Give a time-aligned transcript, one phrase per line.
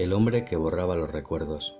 [0.00, 1.78] El hombre que borraba los recuerdos.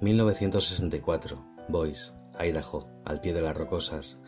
[0.00, 1.44] 1964.
[1.68, 4.18] Boys, Idaho, al pie de las rocosas.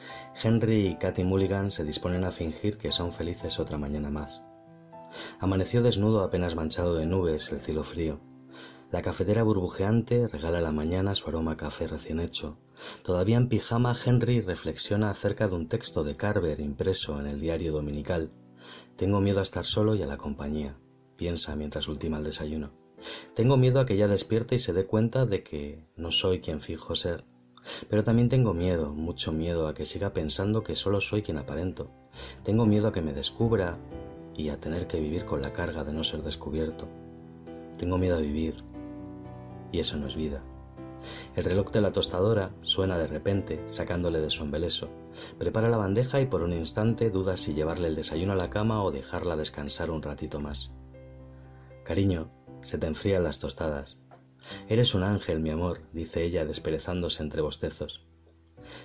[0.40, 4.40] Henry y Katy Mulligan se disponen a fingir que son felices otra mañana más.
[5.40, 8.20] Amaneció desnudo apenas manchado de nubes el cielo frío.
[8.92, 12.56] La cafetera burbujeante regala a la mañana su aroma a café recién hecho.
[13.02, 17.72] Todavía en pijama, Henry reflexiona acerca de un texto de Carver impreso en el diario
[17.72, 18.30] dominical.
[18.94, 20.78] Tengo miedo a estar solo y a la compañía
[21.18, 22.70] piensa mientras ultima el desayuno.
[23.34, 26.60] Tengo miedo a que ya despierte y se dé cuenta de que no soy quien
[26.60, 27.24] fijo ser.
[27.90, 31.90] Pero también tengo miedo, mucho miedo a que siga pensando que solo soy quien aparento.
[32.44, 33.76] Tengo miedo a que me descubra
[34.34, 36.88] y a tener que vivir con la carga de no ser descubierto.
[37.76, 38.64] Tengo miedo a vivir
[39.72, 40.42] y eso no es vida.
[41.36, 44.88] El reloj de la tostadora suena de repente, sacándole de su embeleso.
[45.38, 48.82] Prepara la bandeja y por un instante duda si llevarle el desayuno a la cama
[48.82, 50.72] o dejarla descansar un ratito más.
[51.88, 53.96] Cariño, se te enfrían las tostadas.
[54.68, 58.06] Eres un ángel, mi amor, dice ella desperezándose entre bostezos.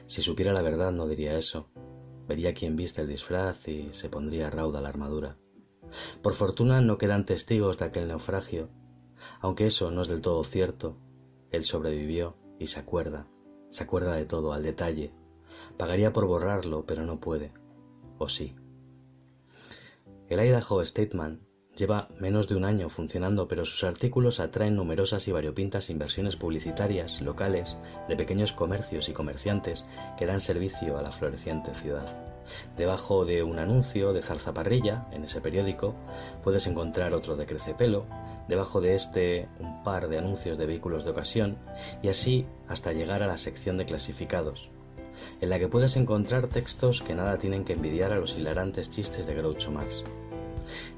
[0.08, 1.68] Si supiera la verdad no diría eso.
[2.30, 5.36] Vería quién viste el disfraz y se pondría rauda la armadura.
[6.22, 8.70] Por fortuna no quedan testigos de aquel naufragio,
[9.42, 10.96] aunque eso no es del todo cierto.
[11.52, 13.28] Él sobrevivió y se acuerda,
[13.68, 15.12] se acuerda de todo, al detalle.
[15.76, 17.52] Pagaría por borrarlo, pero no puede.
[18.18, 18.56] ¿O sí?
[20.30, 21.42] El Idaho Stateman
[21.76, 27.20] Lleva menos de un año funcionando, pero sus artículos atraen numerosas y variopintas inversiones publicitarias
[27.22, 29.84] locales de pequeños comercios y comerciantes
[30.18, 32.06] que dan servicio a la floreciente ciudad.
[32.78, 35.96] Debajo de un anuncio de zarzaparrilla en ese periódico
[36.44, 38.06] puedes encontrar otro de crecepelo,
[38.48, 41.58] debajo de este un par de anuncios de vehículos de ocasión
[42.04, 44.70] y así hasta llegar a la sección de clasificados,
[45.42, 49.26] en la que puedes encontrar textos que nada tienen que envidiar a los hilarantes chistes
[49.26, 50.04] de Groucho Marx.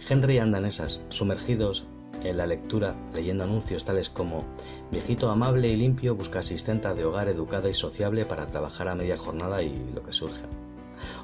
[0.08, 1.86] Henry anda en esas, sumergidos
[2.24, 4.46] en la lectura, leyendo anuncios tales como
[4.92, 9.18] Viejito amable y limpio busca asistenta de hogar educada y sociable para trabajar a media
[9.18, 10.46] jornada y lo que surja.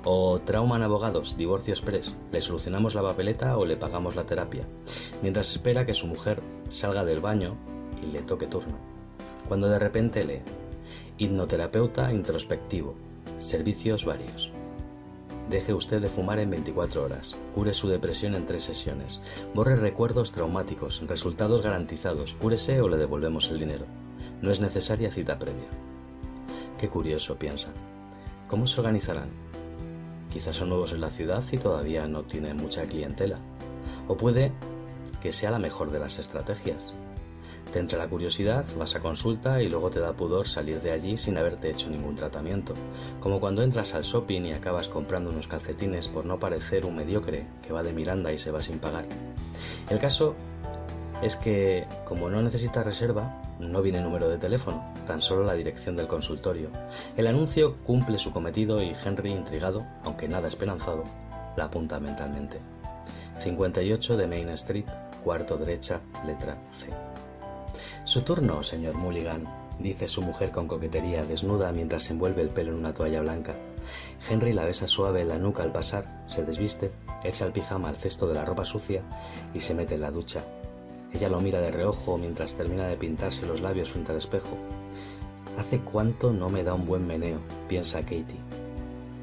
[0.03, 4.67] O Trauma en abogados, divorcio express, le solucionamos la papeleta o le pagamos la terapia,
[5.21, 7.55] mientras espera que su mujer salga del baño
[8.03, 8.77] y le toque turno.
[9.47, 10.41] Cuando de repente lee
[11.17, 12.95] Hipnoterapeuta introspectivo,
[13.37, 14.51] servicios varios.
[15.49, 17.35] Deje usted de fumar en 24 horas.
[17.53, 19.21] Cure su depresión en tres sesiones.
[19.53, 21.01] Borre recuerdos traumáticos.
[21.07, 22.35] Resultados garantizados.
[22.35, 23.85] Cúrese o le devolvemos el dinero.
[24.41, 25.67] No es necesaria cita previa.
[26.79, 27.69] Qué curioso, piensa.
[28.47, 29.29] ¿Cómo se organizarán?
[30.31, 33.39] Quizás son nuevos en la ciudad y todavía no tienen mucha clientela.
[34.07, 34.51] O puede
[35.21, 36.93] que sea la mejor de las estrategias.
[37.71, 41.15] Te entra la curiosidad, vas a consulta y luego te da pudor salir de allí
[41.15, 42.73] sin haberte hecho ningún tratamiento,
[43.21, 47.47] como cuando entras al shopping y acabas comprando unos calcetines por no parecer un mediocre
[47.65, 49.05] que va de Miranda y se va sin pagar.
[49.89, 50.35] El caso
[51.21, 55.95] es que, como no necesita reserva, no viene número de teléfono, tan solo la dirección
[55.95, 56.69] del consultorio.
[57.15, 61.03] El anuncio cumple su cometido y Henry, intrigado, aunque nada esperanzado,
[61.55, 62.59] la apunta mentalmente.
[63.39, 64.85] 58 de Main Street,
[65.23, 67.10] cuarto derecha, letra C.
[68.11, 69.47] Su turno, señor Mulligan,
[69.79, 73.55] dice su mujer con coquetería, desnuda mientras envuelve el pelo en una toalla blanca.
[74.29, 76.91] Henry la besa suave en la nuca al pasar, se desviste,
[77.23, 79.01] echa el pijama al cesto de la ropa sucia
[79.53, 80.43] y se mete en la ducha.
[81.13, 84.57] Ella lo mira de reojo mientras termina de pintarse los labios frente al espejo.
[85.57, 87.39] Hace cuánto no me da un buen meneo,
[87.69, 88.41] piensa Katie,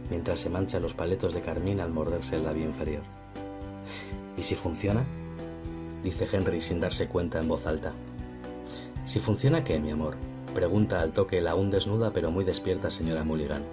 [0.09, 3.03] mientras se mancha los paletos de carmín al morderse el labio inferior.
[4.38, 5.05] ¿Y si funciona?
[6.03, 7.93] dice Henry sin darse cuenta en voz alta.
[9.09, 10.17] ¿Si funciona qué, mi amor?
[10.55, 13.65] Pregunta al toque la aún desnuda pero muy despierta señora Mulligan.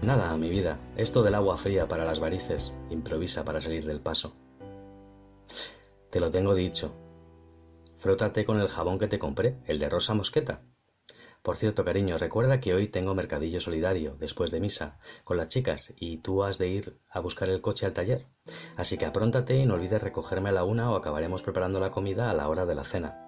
[0.00, 4.34] Nada, mi vida, esto del agua fría para las varices, improvisa para salir del paso.
[6.08, 6.94] Te lo tengo dicho.
[7.98, 10.62] Frótate con el jabón que te compré, el de rosa mosqueta.
[11.42, 15.92] Por cierto, cariño, recuerda que hoy tengo mercadillo solidario, después de misa, con las chicas,
[15.98, 18.24] y tú has de ir a buscar el coche al taller.
[18.78, 22.30] Así que apróntate y no olvides recogerme a la una o acabaremos preparando la comida
[22.30, 23.25] a la hora de la cena.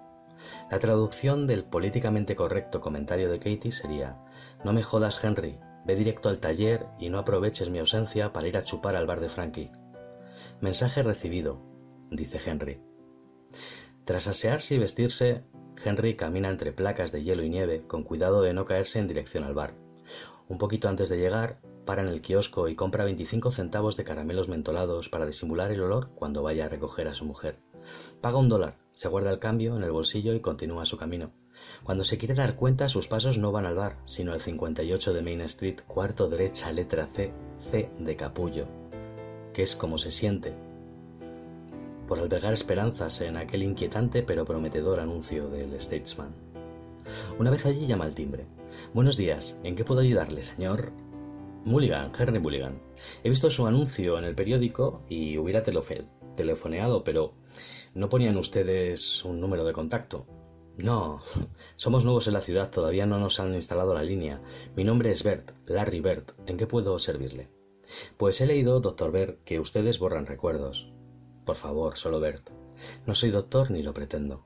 [0.69, 4.17] La traducción del políticamente correcto comentario de Katie sería
[4.63, 8.57] No me jodas, Henry, ve directo al taller y no aproveches mi ausencia para ir
[8.57, 9.71] a chupar al bar de Frankie.
[10.61, 11.61] Mensaje recibido,
[12.11, 12.81] dice Henry.
[14.05, 15.43] Tras asearse y vestirse,
[15.83, 19.43] Henry camina entre placas de hielo y nieve con cuidado de no caerse en dirección
[19.43, 19.75] al bar.
[20.47, 24.49] Un poquito antes de llegar, para en el kiosco y compra 25 centavos de caramelos
[24.49, 27.59] mentolados para disimular el olor cuando vaya a recoger a su mujer.
[28.21, 31.31] Paga un dólar, se guarda el cambio en el bolsillo y continúa su camino.
[31.83, 35.21] Cuando se quiere dar cuenta, sus pasos no van al bar, sino al 58 de
[35.21, 37.31] Main Street, cuarto derecha, letra C,
[37.71, 38.65] C de capullo,
[39.53, 40.53] que es como se siente.
[42.07, 46.33] por albergar esperanzas en aquel inquietante pero prometedor anuncio del Statesman.
[47.37, 48.45] Una vez allí llama al timbre.
[48.95, 50.91] Buenos días, ¿en qué puedo ayudarle, señor?
[51.65, 52.81] Mulligan, Henry Mulligan.
[53.23, 55.61] He visto su anuncio en el periódico y hubiera
[56.39, 57.33] telefoneado, pero
[57.93, 60.25] no ponían ustedes un número de contacto.
[60.77, 61.21] No,
[61.75, 64.41] somos nuevos en la ciudad, todavía no nos han instalado la línea.
[64.73, 66.31] Mi nombre es Bert, Larry Bert.
[66.45, 67.49] ¿En qué puedo servirle?
[68.15, 70.93] Pues he leído, doctor Bert, que ustedes borran recuerdos.
[71.45, 72.51] Por favor, solo Bert.
[73.05, 74.45] No soy doctor ni lo pretendo.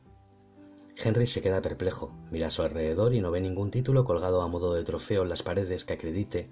[0.97, 4.47] Henry se queda perplejo, mira a su alrededor y no ve ningún título colgado a
[4.47, 6.49] modo de trofeo en las paredes que acredite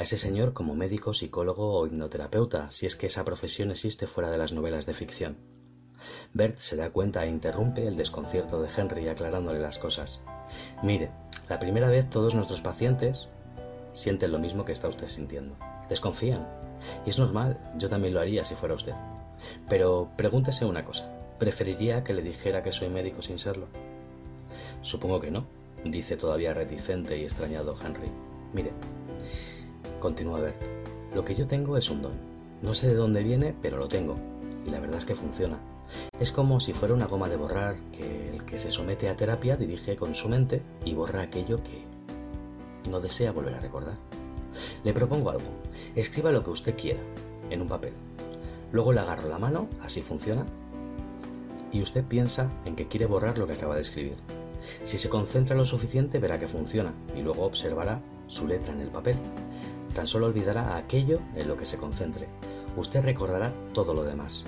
[0.00, 4.30] a ese señor como médico, psicólogo o hipnoterapeuta, si es que esa profesión existe fuera
[4.30, 5.36] de las novelas de ficción.
[6.32, 10.18] Bert se da cuenta e interrumpe el desconcierto de Henry aclarándole las cosas.
[10.82, 11.10] Mire,
[11.50, 13.28] la primera vez todos nuestros pacientes
[13.92, 15.54] sienten lo mismo que está usted sintiendo.
[15.90, 16.48] Desconfían.
[17.04, 18.94] Y es normal, yo también lo haría si fuera usted.
[19.68, 21.12] Pero pregúntese una cosa.
[21.38, 23.66] ¿Preferiría que le dijera que soy médico sin serlo?
[24.80, 25.44] Supongo que no,
[25.84, 28.10] dice todavía reticente y extrañado Henry.
[28.54, 28.72] Mire,
[30.00, 30.56] continúa Bert,
[31.14, 32.12] lo que yo tengo es un don.
[32.62, 34.16] No sé de dónde viene, pero lo tengo.
[34.66, 35.58] Y la verdad es que funciona.
[36.18, 39.56] Es como si fuera una goma de borrar que el que se somete a terapia
[39.56, 41.84] dirige con su mente y borra aquello que
[42.90, 43.96] no desea volver a recordar.
[44.84, 45.50] Le propongo algo.
[45.94, 47.00] Escriba lo que usted quiera
[47.50, 47.92] en un papel.
[48.72, 50.46] Luego le agarro la mano, así funciona,
[51.72, 54.16] y usted piensa en que quiere borrar lo que acaba de escribir.
[54.84, 58.90] Si se concentra lo suficiente verá que funciona y luego observará su letra en el
[58.90, 59.16] papel.
[60.00, 62.26] Tan solo olvidará aquello en lo que se concentre.
[62.74, 64.46] Usted recordará todo lo demás.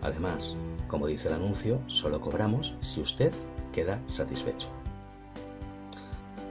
[0.00, 0.56] Además,
[0.88, 3.30] como dice el anuncio, solo cobramos si usted
[3.74, 4.70] queda satisfecho.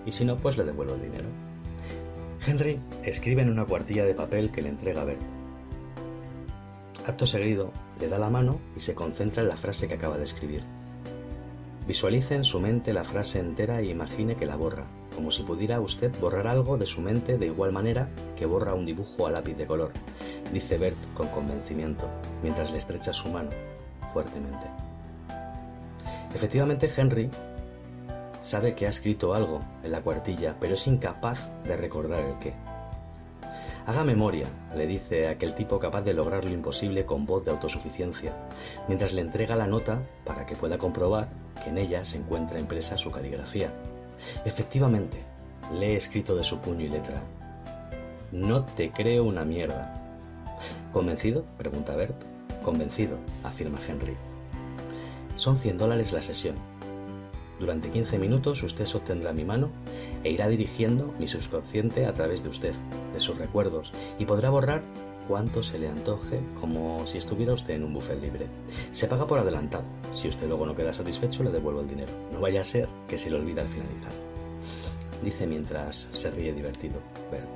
[0.05, 1.27] Y si no, pues le devuelvo el dinero.
[2.45, 5.25] Henry escribe en una cuartilla de papel que le entrega a Bert.
[7.07, 10.25] Acto seguido, le da la mano y se concentra en la frase que acaba de
[10.25, 10.61] escribir.
[11.87, 14.85] Visualice en su mente la frase entera e imagine que la borra,
[15.19, 18.07] como si pudiera usted borrar algo de su mente de igual manera
[18.37, 19.91] que borra un dibujo a lápiz de color,
[20.53, 22.07] dice Bert con convencimiento,
[22.41, 23.49] mientras le estrecha su mano
[24.13, 24.65] fuertemente.
[26.33, 27.29] Efectivamente, Henry
[28.39, 32.53] sabe que ha escrito algo en la cuartilla, pero es incapaz de recordar el qué.
[33.87, 38.31] Haga memoria, le dice aquel tipo capaz de lograr lo imposible con voz de autosuficiencia,
[38.87, 41.27] mientras le entrega la nota para que pueda comprobar
[41.61, 43.73] que en ella se encuentra impresa su caligrafía.
[44.45, 45.23] Efectivamente,
[45.73, 47.21] le he escrito de su puño y letra.
[48.31, 49.93] No te creo una mierda.
[50.91, 51.45] ¿Convencido?
[51.57, 52.15] pregunta Bert.
[52.63, 54.15] Convencido, afirma Henry.
[55.35, 56.55] Son 100 dólares la sesión.
[57.59, 59.69] Durante 15 minutos usted sostendrá mi mano
[60.23, 62.73] e irá dirigiendo mi subconsciente a través de usted,
[63.13, 64.81] de sus recuerdos, y podrá borrar
[65.29, 68.47] cuanto se le antoje como si estuviera usted en un buffet libre.
[68.91, 69.83] Se paga por adelantado.
[70.11, 72.11] Si usted luego no queda satisfecho, le devuelvo el dinero.
[72.33, 74.11] No vaya a ser que se le olvide al finalizar.
[75.23, 76.99] Dice mientras se ríe divertido,
[77.31, 77.47] Bert.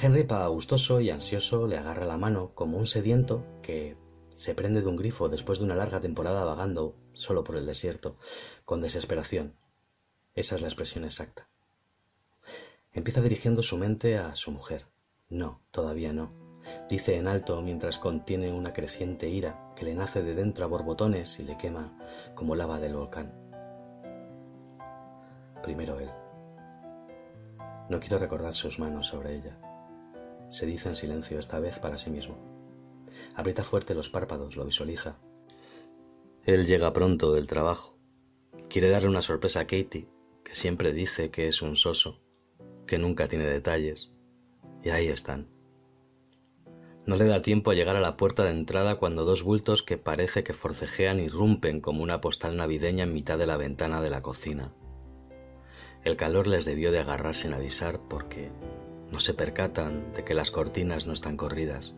[0.00, 3.96] Henry, gustoso y ansioso, le agarra la mano como un sediento que
[4.28, 8.16] se prende de un grifo después de una larga temporada vagando solo por el desierto,
[8.64, 9.56] con desesperación.
[10.36, 11.48] Esa es la expresión exacta.
[12.92, 14.84] Empieza dirigiendo su mente a su mujer.
[15.28, 16.47] No, todavía no.
[16.88, 21.38] Dice en alto mientras contiene una creciente ira que le nace de dentro a borbotones
[21.38, 21.96] y le quema
[22.34, 23.32] como lava del volcán.
[25.62, 26.10] Primero él.
[27.88, 29.58] No quiero recordar sus manos sobre ella.
[30.50, 32.36] Se dice en silencio esta vez para sí mismo.
[33.34, 35.18] Aprieta fuerte los párpados, lo visualiza.
[36.44, 37.98] Él llega pronto del trabajo.
[38.68, 40.08] Quiere darle una sorpresa a Katie,
[40.44, 42.22] que siempre dice que es un soso,
[42.86, 44.10] que nunca tiene detalles.
[44.82, 45.57] Y ahí están.
[47.08, 49.96] No le da tiempo a llegar a la puerta de entrada cuando dos bultos que
[49.96, 54.20] parece que forcejean irrumpen como una postal navideña en mitad de la ventana de la
[54.20, 54.74] cocina.
[56.04, 58.50] El calor les debió de agarrar sin avisar porque
[59.10, 61.94] no se percatan de que las cortinas no están corridas.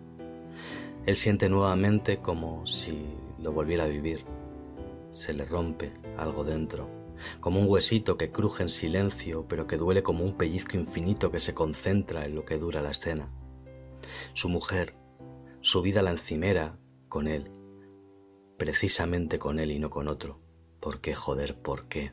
[1.07, 3.05] Él siente nuevamente como si
[3.41, 4.25] lo volviera a vivir.
[5.11, 6.89] Se le rompe algo dentro,
[7.41, 11.41] como un huesito que cruje en silencio, pero que duele como un pellizco infinito que
[11.41, 13.29] se concentra en lo que dura la escena.
[14.35, 14.95] Su mujer,
[15.63, 17.51] su vida la encimera con él,
[18.57, 20.41] precisamente con él y no con otro.
[20.81, 22.13] ¿Por qué, joder, por qué?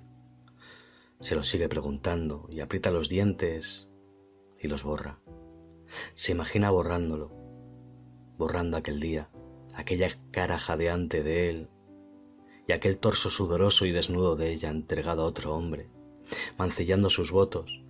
[1.22, 3.88] Se lo sigue preguntando y aprieta los dientes
[4.60, 5.20] y los borra.
[6.14, 7.32] Se imagina borrándolo,
[8.38, 9.30] borrando aquel día,
[9.74, 11.70] aquella cara jadeante de él
[12.68, 15.90] y aquel torso sudoroso y desnudo de ella entregado a otro hombre,
[16.58, 17.82] mancillando sus votos,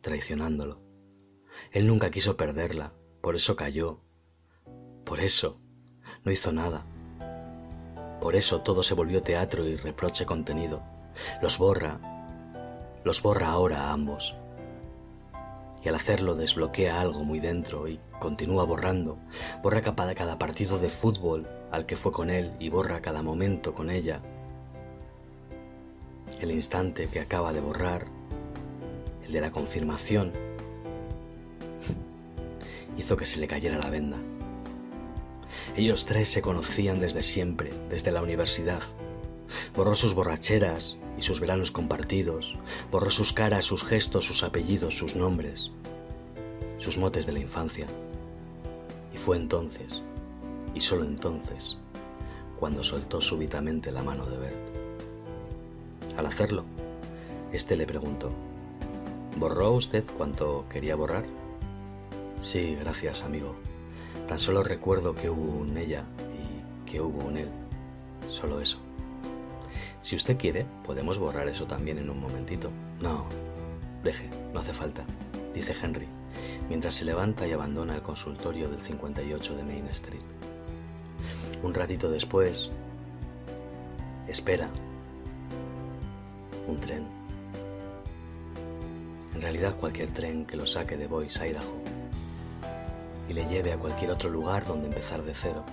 [0.00, 0.80] traicionándolo.
[1.72, 4.00] Él nunca quiso perderla, por eso cayó,
[5.06, 5.56] por eso
[6.24, 6.84] no hizo nada,
[8.20, 10.82] Por eso todo se volvió teatro y reproche contenido.
[11.40, 12.00] Los borra,
[13.04, 14.36] los borra ahora a ambos.
[15.84, 19.16] Y al hacerlo desbloquea algo muy dentro y continúa borrando.
[19.62, 23.90] Borra cada partido de fútbol al que fue con él y borra cada momento con
[23.90, 24.20] ella.
[26.40, 28.06] El instante que acaba de borrar,
[29.24, 30.32] el de la confirmación,
[32.98, 34.18] hizo que se le cayera la venda.
[35.76, 38.80] Ellos tres se conocían desde siempre, desde la universidad.
[39.74, 42.56] Borró sus borracheras y sus veranos compartidos,
[42.90, 45.70] borró sus caras, sus gestos, sus apellidos, sus nombres,
[46.78, 47.86] sus motes de la infancia.
[49.14, 50.02] Y fue entonces,
[50.74, 51.78] y solo entonces,
[52.58, 54.56] cuando soltó súbitamente la mano de Bert.
[56.16, 56.64] Al hacerlo,
[57.52, 58.30] éste le preguntó,
[59.38, 61.24] ¿Borró usted cuanto quería borrar?
[62.40, 63.54] Sí, gracias, amigo.
[64.28, 66.04] Tan solo recuerdo que hubo un ella
[66.34, 67.48] y que hubo un él.
[68.28, 68.78] Solo eso.
[70.00, 72.70] Si usted quiere, podemos borrar eso también en un momentito.
[73.00, 73.26] No,
[74.02, 75.04] deje, no hace falta,
[75.52, 76.06] dice Henry,
[76.68, 80.22] mientras se levanta y abandona el consultorio del 58 de Main Street.
[81.62, 82.70] Un ratito después,
[84.28, 84.68] espera
[86.68, 87.06] un tren.
[89.34, 92.05] En realidad cualquier tren que lo saque de Boise, Idaho
[93.28, 95.64] y le lleve a cualquier otro lugar donde empezar de cero.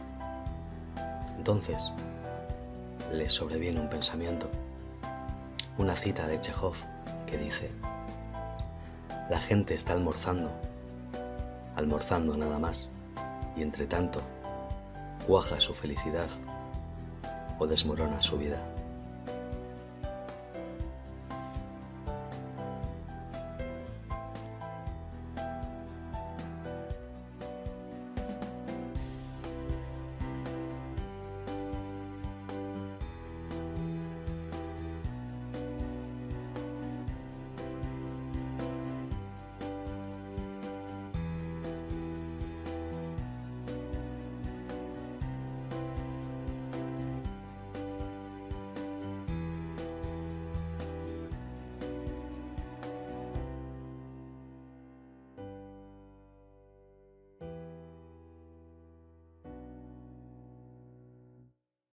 [1.38, 1.82] Entonces,
[3.12, 4.50] le sobreviene un pensamiento,
[5.78, 6.76] una cita de Chekhov
[7.28, 7.70] que dice,
[9.30, 10.52] la gente está almorzando,
[11.76, 12.90] almorzando nada más,
[13.56, 14.22] y entre tanto,
[15.28, 16.28] cuaja su felicidad
[17.60, 18.58] o desmorona su vida.